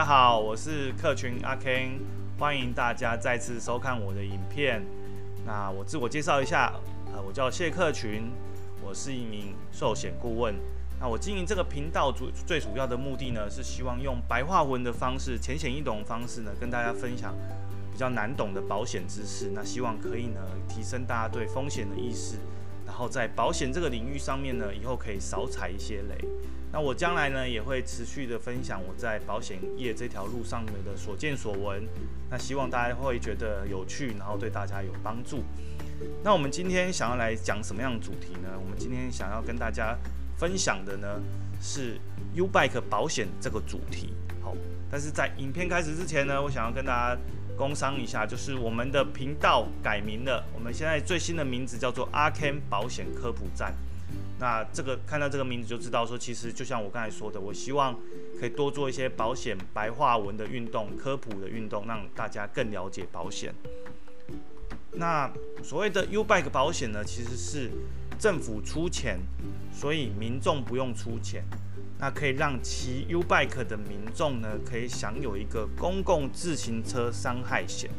[0.00, 1.98] 大家好，我是客群阿 ken。
[2.38, 4.82] 欢迎大家再次收看我的影片。
[5.44, 6.72] 那我自我介绍一下，
[7.12, 8.30] 呃，我叫谢客群，
[8.82, 10.54] 我是一名寿险顾问。
[10.98, 17.34] 那我经营这个频道主，最主要的目的呢，是希望用白话文的方式、浅显易懂的方式呢，跟大家分享
[17.92, 19.50] 比较难懂的保险知识。
[19.54, 22.38] 那希望可以呢，提升大家对风险的意识。
[22.90, 26.28] 然后在保险这个领域上面呢，以后可以少踩一些雷。
[26.72, 31.86] 那我将来呢，也会持续的分享我在保险业这条路上面的所见所闻。
[32.28, 35.44] 那希望大家会觉得有趣，然后对大家有帮助。
[36.24, 38.48] 那我们今天想要来讲什么样的主题呢？
[38.60, 39.96] 我们今天想要跟大家
[40.36, 41.22] 分享的呢
[41.62, 41.96] 是
[42.34, 44.14] U-Bike 保险这个主题。
[44.42, 44.52] 好，
[44.90, 47.20] 但是在影片开始之前呢，我想要跟大家
[47.60, 53.74] 工商一下，就是我们的频道改名了，我们现在最新的名字叫做阿 Ken 保险科普站。
[54.38, 57.94] 那这个看到这个名字就知道说，其实就像我刚才说的，我希望
[58.40, 63.54] 可以多做一些保险白话文的运动、科普的运动，让大家更了解保险。
[64.92, 65.30] 那
[65.62, 67.70] 所谓的 U-Bike 保险呢，其实是
[68.20, 69.18] 政府出钱，
[69.72, 71.42] 所以民众不用出钱，
[71.98, 77.90] 那可以让骑 U-Bike 的民众呢，可以享有一个公共自行车伤害险。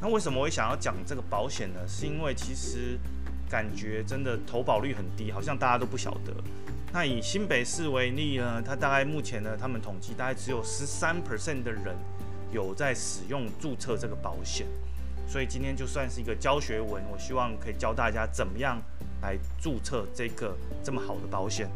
[0.00, 1.86] 那为什么我会想要讲这个保险呢？
[1.86, 2.98] 是因为其实。
[3.50, 6.34] 感觉真的投保率很低，好像大家都不晓得。
[6.92, 11.96] 那以新北市为例呢，它大概目前呢，他们统计大概只有十三 percent 的人
[12.52, 14.66] 有在使用注册这个保险。
[15.28, 18.80] 所以今天就算是一个教学文，我希望可以教大家怎么样
[19.20, 21.68] 来注册这个这么好的保险。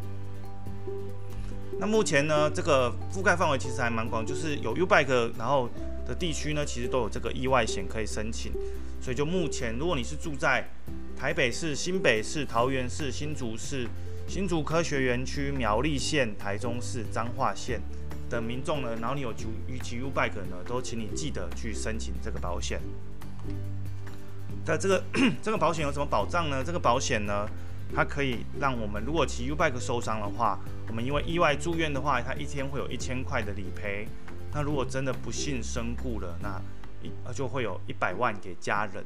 [1.79, 5.69] 那目前呢，这个覆盖范围其实还蛮广，就是有 U-Bike 然后
[6.07, 8.51] 的地区呢，其实都有这个意外险可以申请。
[9.01, 10.67] 所以就目前，如果你是住在
[11.15, 13.87] 台北市、新北市、桃园市、新竹市、
[14.27, 17.81] 新竹科学园区、苗栗县、台中市、彰化县
[18.29, 22.79] 的民众呢，然后你有骑 U-Bike 呢，都请你记得去申请这个保险。
[24.65, 25.03] 那这个
[25.41, 26.63] 这个保险有什么保障呢？
[26.63, 27.47] 这个保险呢，
[27.93, 34.07] 它可以让我们如果骑 U-Bike 受伤的话，我们因为意外住院的话，它一天会有一千块的理赔。
[34.53, 36.61] 那如果真的不幸身故了，那
[37.01, 39.03] 一就会有一百万给家人。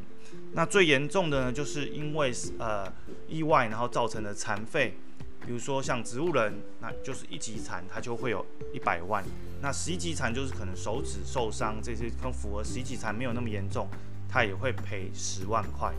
[0.52, 2.92] 那最严重的呢，就是因为呃
[3.28, 4.98] 意外，然后造成的残废，
[5.46, 9.24] 比如说像植物人，那就是一级残，它就会有一百万。
[9.62, 13.88] 那十一级残就是可能手指受伤，这些更符合十一级残没有那么严重，
[14.30, 15.94] 他也会赔十万块。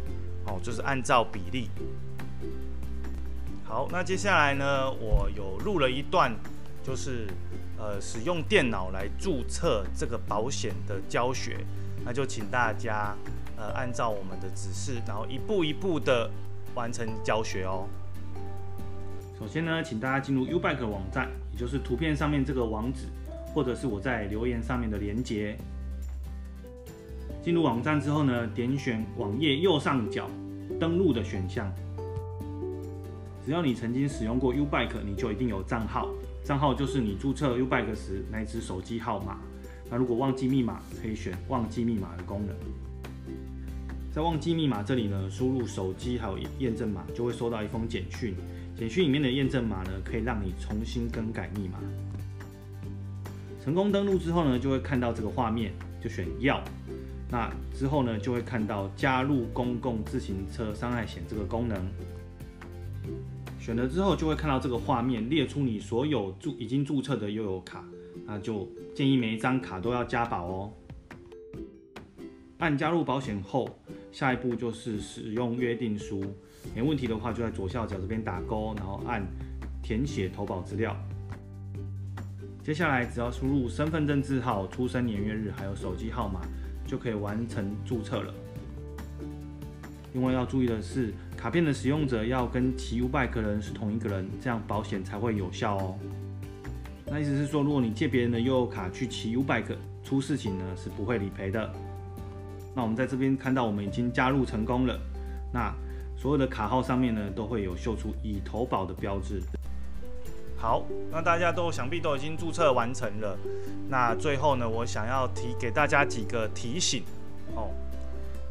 [0.47, 1.69] 哦，就是按照比例。
[3.65, 6.35] 好，那接下来呢，我有录了一段，
[6.83, 7.27] 就是
[7.79, 11.59] 呃使用电脑来注册这个保险的教学，
[12.05, 13.15] 那就请大家。
[13.61, 16.31] 呃，按照我们的指示，然后一步一步的
[16.77, 17.89] 完成教学哦。
[19.37, 23.07] 首先呢，请大家进入 U-Bike 网站，也就是图片上面这个网址，
[23.53, 25.59] 或者是我在留言上面的连接。
[27.43, 30.29] 进入网站之后呢，点选网页右上角
[30.79, 31.73] 登录的选项。
[33.45, 36.11] 只要你曾经使用过 U-Bike，你就一定有账号，
[36.45, 39.39] 账号就是你注册 U-Bike 时那只手机号码。
[39.91, 42.55] 那如果忘记密码，可以选忘记密码的功能。
[44.13, 48.35] 在忘记密码这里呢，输入手机还有验证码，就会收到一封简讯。
[48.77, 51.79] 简讯里面的验证码呢，可以让你重新更改密码。
[53.65, 55.73] 成功登录之后呢，就会看到这个画面，
[56.03, 56.63] 就选要。
[57.31, 61.77] 那之后呢，就会看到加入公共自行车伤害险这个功能。
[63.61, 67.85] 选了之后，就会看到这个画面，列出你所有注已经注册的悠游卡。
[68.25, 70.73] 那就建议每一张卡都要加保哦。
[72.59, 73.79] 按加入保险后，
[74.11, 76.25] 下一步就是使用约定书，
[76.75, 79.23] 没问题的话就在左下角这边打勾，然后按
[79.83, 80.97] 填写投保资料。
[82.63, 86.41] 接下来只要输入身份证字号、出生年月日还有手机号码，
[86.89, 88.35] 就可以完成注册了。
[90.15, 95.99] 另外要注意的是，卡片的使用者要跟骑 U-Bike 的人是同一个人，这样保险才会有效哦。
[97.07, 101.71] 那意思是说，如果你借别人的 U 卡去骑 U-Bike，出事情呢是不会理赔的。
[102.75, 104.99] 那我们在这边看到，我们已经加入成功了。
[105.53, 105.75] 那
[106.17, 109.43] 所有的卡号上面呢，都会有秀出已投保的标志。
[110.59, 113.39] 好，那大家都想必都已经注册完成了。
[113.89, 117.05] 那最后呢，我想要提给大家几个提醒
[117.55, 117.71] 哦。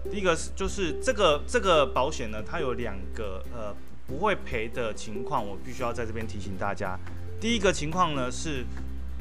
[0.09, 3.75] 第一个是，就是这个这个保险呢，它有两个呃
[4.07, 6.98] 不会赔的情况，我必须要在这边提醒大家。
[7.39, 8.65] 第一个情况呢是。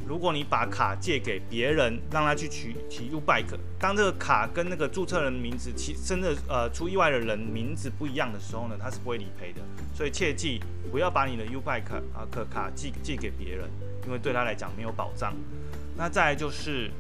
[0.07, 9.61] 如果你把卡借给别人，让他去取骑 U-Bike，当这个卡跟那个注册人名字，其真的呃出意外的人名字不一样的时候呢，他是不会理赔的。
[9.95, 10.61] 所以切记
[10.93, 13.69] 不要把你的 U-Bike 啊可卡寄借给别人，
[14.07, 15.35] 因为对他来讲没有保障。
[15.97, 16.91] 那再来就是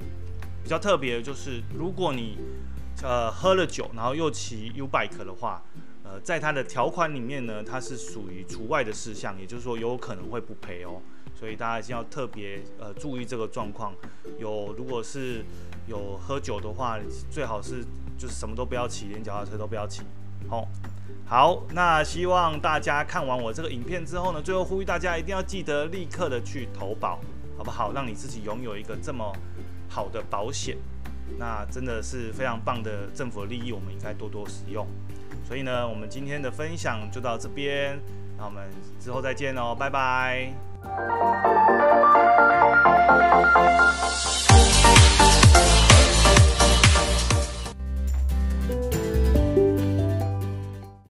[0.64, 2.38] 比较特别的就是，如果你
[3.02, 5.62] 呃喝了酒，然后又骑 U bike 的话，
[6.02, 11.00] 呃，在它的条款里面呢，它是属于除外的事项，也就是说有可能会不赔哦。
[11.38, 13.94] 所以大家一定要特别呃注意这个状况。
[14.38, 15.44] 有如果是
[15.86, 16.98] 有喝酒的话，
[17.30, 17.84] 最好是
[18.18, 20.02] 就是什么都不要骑，连脚踏车都不要骑。
[20.48, 20.68] 好、哦，
[21.26, 27.20] 好，那希望大家看完我这个影片之后呢，最后呼吁大家一定要记得立刻的去投保，
[27.58, 27.92] 好不好？
[27.92, 29.32] 让你自己拥有一个这么
[29.88, 30.76] 好的保险，
[31.38, 34.86] 那真的是非常棒的政府的利益，我们应该多多使用。
[35.44, 37.98] 所以呢，我们今天的分享就到这边，
[38.38, 38.68] 那我们
[39.00, 40.52] 之后再见哦，拜拜。